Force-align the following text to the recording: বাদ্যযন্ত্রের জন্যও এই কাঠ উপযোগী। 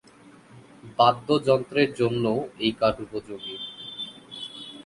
বাদ্যযন্ত্রের 0.97 1.89
জন্যও 1.93 2.39
এই 2.59 2.71
কাঠ 2.79 2.95
উপযোগী। 2.99 3.55